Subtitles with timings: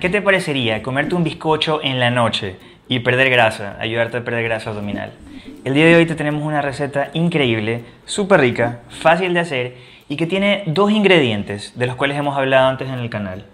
[0.00, 2.54] ¿Qué te parecería comerte un bizcocho en la noche
[2.88, 5.10] y perder grasa, ayudarte a perder grasa abdominal?
[5.64, 9.76] El día de hoy te tenemos una receta increíble, súper rica, fácil de hacer
[10.08, 13.44] y que tiene dos ingredientes de los cuales hemos hablado antes en el canal.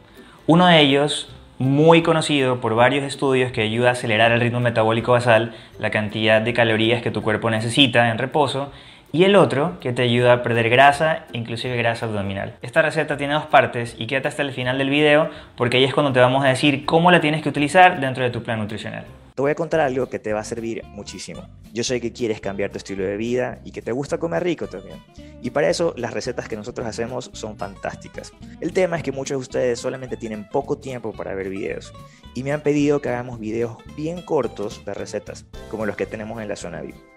[0.47, 5.13] Uno de ellos, muy conocido por varios estudios que ayuda a acelerar el ritmo metabólico
[5.13, 8.71] basal, la cantidad de calorías que tu cuerpo necesita en reposo,
[9.15, 12.57] y el otro que te ayuda a perder grasa, inclusive grasa abdominal.
[12.63, 15.95] Esta receta tiene dos partes y quédate hasta el final del video porque ahí es
[15.95, 19.05] cuando te vamos a decir cómo la tienes que utilizar dentro de tu plan nutricional.
[19.37, 21.49] Te voy a contar algo que te va a servir muchísimo.
[21.73, 24.67] Yo sé que quieres cambiar tu estilo de vida y que te gusta comer rico
[24.67, 24.99] también.
[25.43, 28.33] Y para eso las recetas que nosotros hacemos son fantásticas.
[28.61, 31.93] El tema es que muchos de ustedes solamente tienen poco tiempo para ver videos
[32.35, 36.43] y me han pedido que hagamos videos bien cortos de recetas, como los que tenemos
[36.43, 37.14] en la zona VIP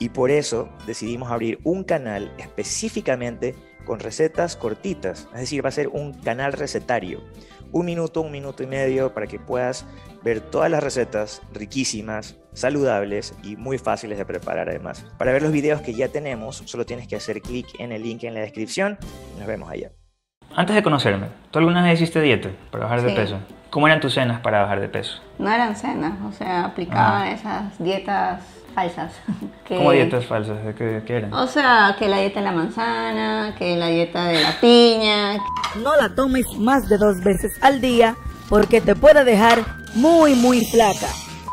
[0.00, 3.54] y por eso decidimos abrir un canal específicamente
[3.84, 7.20] con recetas cortitas, es decir, va a ser un canal recetario,
[7.70, 9.86] un minuto, un minuto y medio para que puedas
[10.24, 15.06] ver todas las recetas riquísimas, saludables y muy fáciles de preparar además.
[15.18, 18.24] Para ver los videos que ya tenemos, solo tienes que hacer clic en el link
[18.24, 18.98] en la descripción
[19.36, 19.92] y nos vemos allá.
[20.54, 23.38] Antes de conocerme, ¿tú alguna vez hiciste dieta para bajar de peso?
[23.70, 25.20] ¿Cómo eran tus cenas para bajar de peso?
[25.38, 27.30] No eran cenas, o sea, aplicaban ah.
[27.30, 28.42] esas dietas
[28.74, 29.12] falsas.
[29.68, 30.58] ¿Cómo dietas falsas?
[30.76, 31.32] ¿Qué, ¿Qué, eran?
[31.32, 35.38] O sea, que la dieta de la manzana, que la dieta de la piña.
[35.84, 38.16] No la tomes más de dos veces al día
[38.48, 39.60] porque te puede dejar
[39.94, 41.06] muy, muy flaca.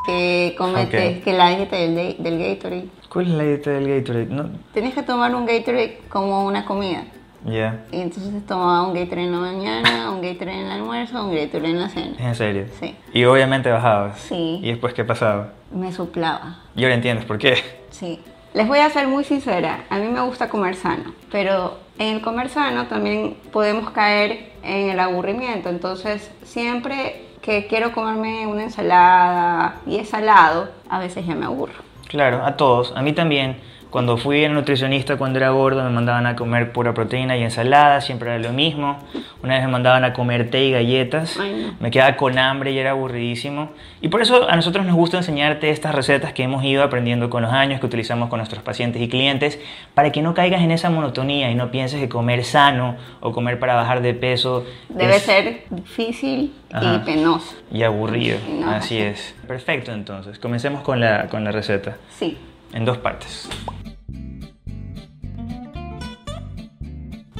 [0.08, 2.90] Que comete, que la dieta del, del Gatorade.
[3.10, 4.26] ¿Cuál es la dieta del Gatorade?
[4.26, 4.50] No.
[4.74, 7.04] Tienes que tomar un Gatorade como una comida.
[7.48, 7.86] Ya.
[7.92, 11.70] Y entonces tomaba un Gatorade en la mañana, un Gatorade en el almuerzo, un Gatorade
[11.70, 12.16] en la cena.
[12.20, 12.66] ¿En serio?
[12.80, 12.96] Sí.
[13.14, 14.20] Y obviamente bajabas.
[14.20, 14.60] Sí.
[14.62, 15.54] ¿Y después qué pasaba?
[15.72, 16.60] Me suplaba.
[16.76, 17.56] ¿Y ahora entiendes por qué?
[17.90, 18.20] Sí.
[18.54, 22.22] Les voy a ser muy sincera, a mí me gusta comer sano, pero en el
[22.22, 29.76] comer sano también podemos caer en el aburrimiento, entonces siempre que quiero comerme una ensalada
[29.86, 31.76] y es salado, a veces ya me aburro.
[32.08, 33.58] Claro, a todos, a mí también
[33.90, 38.02] cuando fui al nutricionista cuando era gordo me mandaban a comer pura proteína y ensalada,
[38.02, 39.00] siempre era lo mismo.
[39.44, 41.40] Una vez me mandaban a comer té y galletas,
[41.80, 43.70] me quedaba con hambre y era aburridísimo.
[44.02, 47.44] Y por eso a nosotros nos gusta enseñarte estas recetas que hemos ido aprendiendo con
[47.44, 49.60] los años, que utilizamos con nuestros pacientes y clientes,
[49.94, 53.60] para que no caigas en esa monotonía y no pienses que comer sano o comer
[53.60, 57.56] para bajar de peso debe ser difícil y penoso.
[57.72, 58.38] Y aburrido,
[58.68, 59.36] así es.
[59.48, 61.98] Perfecto entonces, comencemos con la, con la receta.
[62.10, 62.38] Sí.
[62.74, 63.50] En dos partes.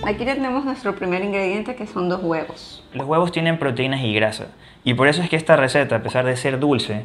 [0.04, 2.84] Aquí tenemos nuestro primer ingrediente que son dos huevos.
[2.94, 4.48] Los huevos tienen proteínas y grasa
[4.84, 7.04] y por eso es que esta receta, a pesar de ser dulce,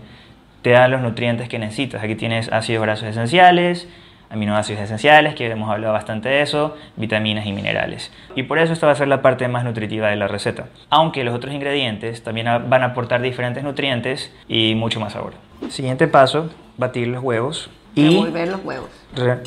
[0.62, 2.02] te da los nutrientes que necesitas.
[2.02, 3.88] Aquí tienes ácidos grasos esenciales,
[4.30, 8.12] aminoácidos esenciales, que hemos hablado bastante de eso, vitaminas y minerales.
[8.36, 10.66] Y por eso esta va a ser la parte más nutritiva de la receta.
[10.88, 15.34] Aunque los otros ingredientes también van a aportar diferentes nutrientes y mucho más sabor.
[15.68, 16.50] Siguiente paso,
[16.82, 17.70] batir los huevos.
[17.94, 18.90] Y remover los huevos.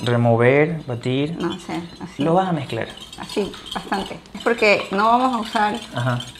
[0.04, 1.36] remover, batir.
[1.40, 2.24] No sé, así.
[2.24, 2.88] Lo vas a mezclar.
[3.20, 4.20] Así, bastante.
[4.34, 5.80] Es porque no vamos a usar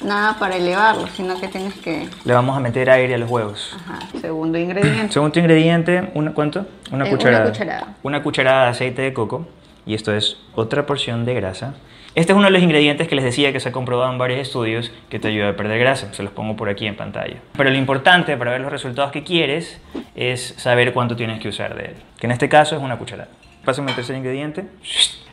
[0.04, 2.08] nada para elevarlo, sino que tienes que...
[2.24, 3.76] Le vamos a meter aire a los huevos.
[3.76, 4.00] Ajá.
[4.22, 5.12] Segundo ingrediente.
[5.12, 6.66] Segundo ingrediente, una, ¿cuánto?
[6.92, 7.46] Una cucharada.
[7.46, 7.96] Una cucharada.
[8.04, 9.48] Una cucharada de aceite de coco.
[9.88, 11.76] Y esto es otra porción de grasa.
[12.16, 14.40] Este es uno de los ingredientes que les decía que se ha comprobado en varios
[14.40, 16.14] estudios que te ayuda a perder grasa.
[16.14, 17.42] Se los pongo por aquí en pantalla.
[17.58, 19.82] Pero lo importante para ver los resultados que quieres
[20.16, 21.96] es saber cuánto tienes que usar de él.
[22.20, 23.30] Que en este caso es una cucharada.
[23.64, 24.66] Pásame el tercer ingrediente.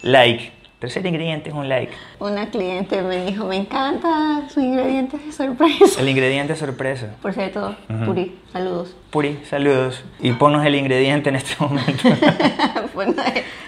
[0.02, 0.62] Like.
[0.82, 1.92] Tercer ingrediente es un like.
[2.18, 6.00] Una cliente me dijo, me encanta su ingrediente de sorpresa.
[6.00, 7.14] El ingrediente sorpresa.
[7.22, 8.96] Por cierto, Puri, saludos.
[9.10, 10.02] Puri, saludos.
[10.18, 12.08] Y ponnos el ingrediente en este momento.
[12.94, 13.14] bueno,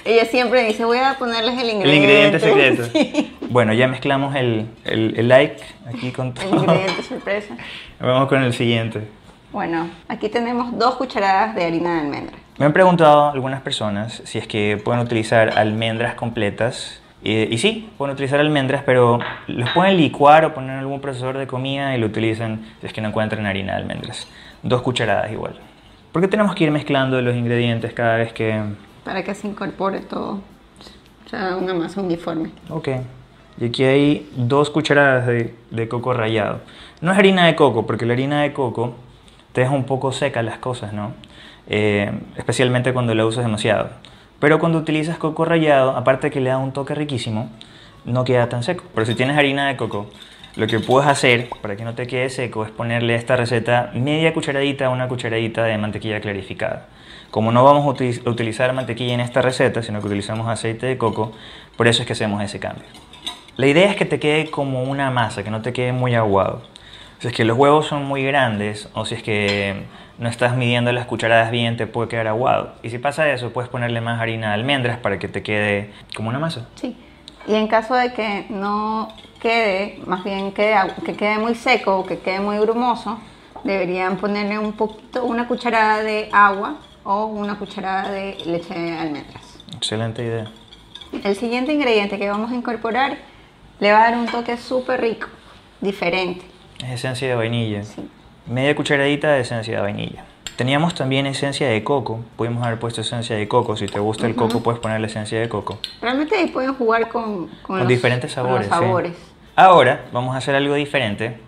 [0.05, 1.89] ella siempre dice, voy a ponerles el ingrediente.
[1.89, 3.29] El ingrediente secreto.
[3.55, 6.49] Bueno, ya mezclamos el, el, el, like aquí con todo.
[6.49, 7.57] El ingrediente sorpresa.
[8.01, 9.03] Vamos con el siguiente.
[9.55, 12.37] Bueno, aquí tenemos dos cucharadas de harina de almendra.
[12.59, 18.15] Me han preguntado algunas personas si es que pueden utilizar almendras completas y, sí, pueden
[18.15, 22.07] utilizar almendras, pero los pueden licuar o poner en algún procesador de comida y lo
[22.07, 24.27] utilizan si es que no encuentran harina de almendras.
[24.65, 25.55] Dos cucharadas igual.
[26.11, 28.61] ¿Por qué tenemos que ir mezclando los ingredientes cada vez que...?
[29.05, 30.41] Para que se incorpore todo.
[31.27, 32.51] O sea, una masa uniforme.
[32.71, 32.89] Ok.
[33.61, 36.61] Y aquí hay dos cucharadas de, de coco rallado.
[37.01, 38.97] No es harina de coco, porque la harina de coco
[39.55, 41.13] te deja un poco seca las cosas, ¿no?
[41.69, 43.89] Eh, especialmente cuando la usas demasiado.
[44.41, 47.49] Pero cuando utilizas coco rallado, aparte que le da un toque riquísimo,
[48.05, 48.83] no queda tan seco.
[48.93, 50.11] Pero si tienes harina de coco,
[50.57, 53.93] lo que puedes hacer para que no te quede seco es ponerle a esta receta
[53.95, 56.89] media cucharadita a una cucharadita de mantequilla clarificada.
[57.31, 61.31] Como no vamos a utilizar mantequilla en esta receta, sino que utilizamos aceite de coco,
[61.77, 62.85] por eso es que hacemos ese cambio.
[63.57, 66.74] La idea es que te quede como una masa, que no te quede muy aguado.
[67.25, 69.87] Si es que los huevos son muy grandes o si es que
[70.19, 72.75] no estás midiendo las cucharadas bien, te puede quedar aguado.
[72.83, 76.29] Y si pasa eso, puedes ponerle más harina de almendras para que te quede como
[76.29, 76.69] una masa.
[76.75, 76.95] Sí.
[77.47, 79.09] Y en caso de que no
[79.41, 80.77] quede, más bien quede,
[81.07, 83.19] que quede muy seco o que quede muy grumoso,
[83.63, 89.65] deberían ponerle un poquito, una cucharada de agua o una cucharada de leche de almendras.
[89.75, 90.51] Excelente idea.
[91.25, 93.17] El siguiente ingrediente que vamos a incorporar
[93.81, 95.29] le va a dar un toque súper rico,
[95.81, 96.53] diferente.
[96.85, 97.83] Es esencia de vainilla.
[97.85, 98.09] Sí.
[98.47, 100.25] Media cucharadita de esencia de vainilla.
[100.57, 102.21] Teníamos también esencia de coco.
[102.37, 103.77] Pudimos haber puesto esencia de coco.
[103.77, 105.79] Si te gusta el coco, puedes ponerle esencia de coco.
[106.01, 108.67] Realmente ahí pueden jugar con, Con los- diferentes con los sabores.
[108.67, 108.71] sí.
[108.73, 109.13] sabores.
[109.57, 111.39] Ahora vamos a hacer algo diferente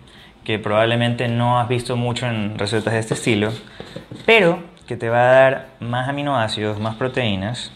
[0.43, 3.51] que probablemente no has visto mucho en recetas de este estilo,
[4.25, 7.71] pero que te va a dar más aminoácidos, más proteínas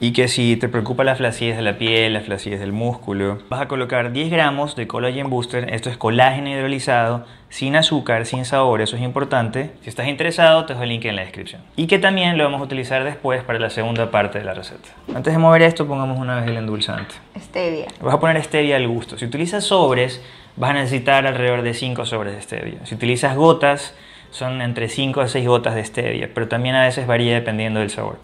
[0.00, 3.60] y que si te preocupa la flacidez de la piel, la flacidez del músculo, vas
[3.60, 8.80] a colocar 10 gramos de collagen booster, esto es colágeno hidrolizado, sin azúcar, sin sabor,
[8.80, 9.72] eso es importante.
[9.82, 11.60] Si estás interesado, te dejo el link en la descripción.
[11.76, 14.88] Y que también lo vamos a utilizar después para la segunda parte de la receta.
[15.14, 17.14] Antes de mover esto, pongamos una vez el endulzante.
[17.38, 17.88] Stevia.
[18.00, 19.18] Vas a poner stevia al gusto.
[19.18, 20.22] Si utilizas sobres,
[20.56, 22.86] vas a necesitar alrededor de 5 sobres de stevia.
[22.86, 23.94] Si utilizas gotas,
[24.30, 27.90] son entre 5 a 6 gotas de stevia, pero también a veces varía dependiendo del
[27.90, 28.18] sabor.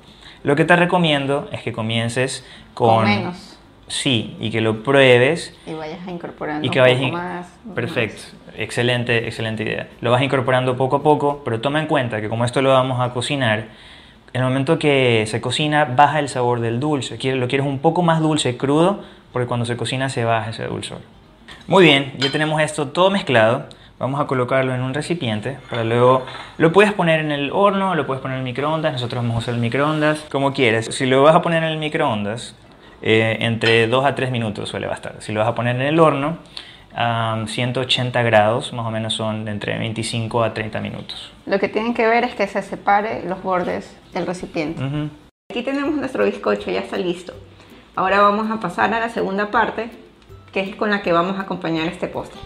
[0.47, 2.95] Lo que te recomiendo es que comiences con...
[2.95, 3.59] Con menos.
[3.89, 6.99] Sí, y que lo pruebes Y vayas incorporando y que un vayas...
[6.99, 7.47] poco in- más.
[7.75, 8.23] Perfecto,
[8.57, 9.89] excelente, excelente idea.
[10.01, 13.01] Lo vas incorporando poco a poco, pero toma en cuenta que como esto lo vamos
[13.01, 13.67] a cocinar,
[14.33, 17.19] en el momento que se cocina baja el sabor del dulce.
[17.35, 19.03] Lo quieres un poco más dulce, crudo,
[19.33, 20.99] porque cuando se cocina se baja ese dulzor.
[21.67, 23.67] Muy bien, ya tenemos esto todo mezclado.
[23.99, 26.27] Vamos a colocarlo en un recipiente para luego
[26.59, 28.93] lo puedes poner en el horno, lo puedes poner en el microondas.
[28.93, 30.87] Nosotros vamos a usar el microondas como quieras.
[30.87, 32.55] Si lo vas a poner en el microondas,
[33.01, 35.17] eh, entre 2 a 3 minutos suele bastar.
[35.21, 36.39] Si lo vas a poner en el horno,
[36.95, 41.33] a 180 grados, más o menos son de entre 25 a 30 minutos.
[41.45, 44.83] Lo que tienen que ver es que se separe los bordes del recipiente.
[44.83, 45.11] Ujú.
[45.51, 47.35] Aquí tenemos nuestro bizcocho, ya está listo.
[47.95, 49.91] Ahora vamos a pasar a la segunda parte,
[50.53, 52.41] que es con la que vamos a acompañar este postre.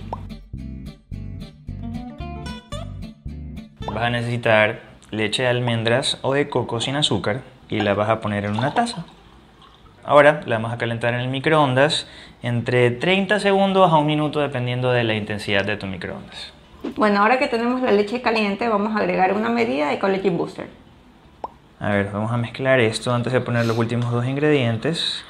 [3.93, 8.21] Vas a necesitar leche de almendras o de coco sin azúcar y la vas a
[8.21, 9.05] poner en una taza.
[10.05, 12.07] Ahora la vamos a calentar en el microondas
[12.43, 16.53] entre 30 segundos a un minuto dependiendo de la intensidad de tu microondas.
[16.97, 20.69] Bueno, ahora que tenemos la leche caliente, vamos a agregar una medida de collagen booster.
[21.81, 25.25] A ver, vamos a mezclar esto antes de poner los últimos dos ingredientes.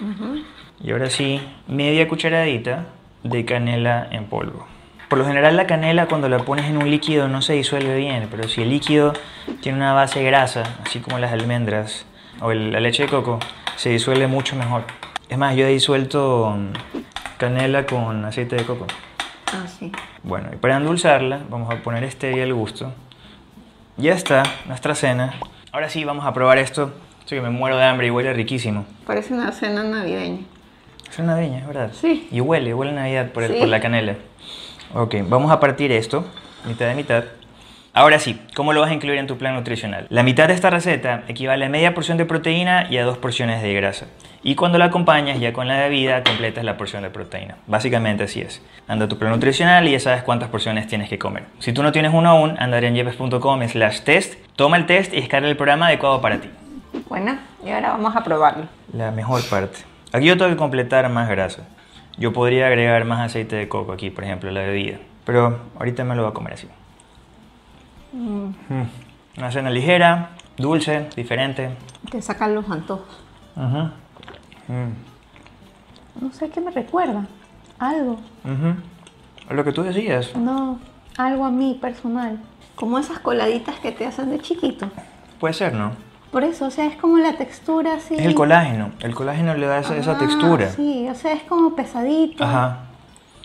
[0.83, 2.87] Y ahora sí, media cucharadita
[3.23, 4.67] de canela en polvo.
[5.11, 8.29] Por lo general la canela cuando la pones en un líquido no se disuelve bien,
[8.31, 9.13] pero si el líquido
[9.61, 12.07] tiene una base grasa, así como las almendras
[12.41, 13.41] o el- la leche de coco,
[13.75, 14.85] se disuelve mucho mejor.
[15.29, 16.73] Es más, yo he disuelto mm,
[17.39, 18.87] canela con aceite de coco.
[19.53, 19.91] Ah, sí.
[20.23, 22.93] Bueno, y para endulzarla vamos a poner stevia al gusto.
[23.97, 25.35] Ya está, nuestra cena.
[25.73, 26.93] Ahora sí, vamos a probar esto.
[27.19, 28.87] Estoy que me muero de hambre y huele riquísimo.
[29.07, 30.39] Parece una cena navideña.
[31.11, 31.91] Es una navideña, es verdad.
[32.01, 32.29] Sí.
[32.31, 33.59] Y huele, huele a Navidad por, el- Sí.
[33.59, 34.15] por la canela.
[34.93, 36.25] Ok, vamos a partir esto,
[36.67, 37.25] mitad de mitad.
[37.93, 40.07] Ahora sí, ¿cómo lo vas a incluir en tu plan nutricional?
[40.11, 43.63] La mitad de esta receta equivale a media porción de proteína y a dos porciones
[43.63, 44.07] de grasa.
[44.43, 47.57] Y cuando la acompañas ya con la bebida, completas la porción de proteína.
[47.69, 48.63] Básicamente así es.
[48.89, 51.45] Anda a tu plan nutricional y ya sabes cuántas porciones tienes que comer.
[51.61, 55.21] Si tú no tienes uno aún, anda en yepes.com slash test, toma el test y
[55.21, 56.49] descarga el programa adecuado para ti.
[57.09, 58.65] Bueno, y ahora vamos a probarlo.
[58.93, 59.79] La mejor parte.
[60.13, 61.63] Aquí yo tengo que completar más grasa.
[62.21, 64.99] Yo podría agregar más aceite de coco aquí, por ejemplo, a la bebida.
[65.25, 66.69] Pero ahorita me lo voy a comer así.
[68.13, 68.51] Mm.
[69.39, 71.71] Una cena ligera, dulce, diferente.
[72.11, 73.25] Te sacan los antojos.
[73.57, 74.91] Mm.
[76.21, 77.27] No sé qué me recuerda.
[77.79, 78.21] Algo.
[78.45, 78.75] Ujú.
[79.49, 80.37] Es Lo que tú decías.
[80.37, 80.79] No,
[81.17, 82.39] algo a mí personal.
[82.75, 84.91] Como esas coladitas que te hacen de chiquito.
[85.39, 85.93] Puede ser, ¿no?
[86.31, 88.15] Por eso, o sea, es como la textura así.
[88.15, 88.93] Es el colágeno.
[89.01, 90.69] El colágeno le da esa, esa Ah, textura.
[90.71, 92.45] Sí, o sea, es como pesadito.
[92.45, 92.79] Ajá.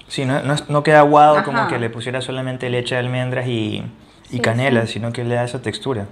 [0.07, 0.39] Sí, no,
[0.69, 3.83] no, queda aguado como que le pusiera solamente leche de almendras y, y
[4.29, 6.05] Sí, canela, sino que le da esa textura.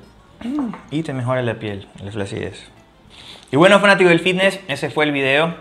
[0.90, 2.70] Y te mejora la piel, la flacidez.
[3.52, 5.54] Y bueno, fanático del fitness, ese fue el video.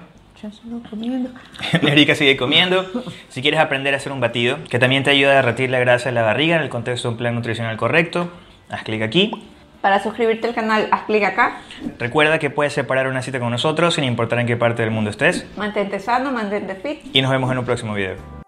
[0.43, 1.31] Yo sigo comiendo.
[1.83, 2.87] Erika sigue comiendo.
[3.29, 6.09] Si quieres aprender a hacer un batido, que también te ayuda a derretir la grasa
[6.09, 8.31] de la barriga en el contexto de un plan nutricional correcto,
[8.71, 9.31] haz clic aquí.
[9.83, 11.61] Para suscribirte al canal, haz clic acá.
[11.99, 15.11] Recuerda que puedes separar una cita con nosotros sin importar en qué parte del mundo
[15.11, 15.45] estés.
[15.57, 17.01] Mantente sano, mantente fit.
[17.13, 18.42] Y nos vemos en un próximo video.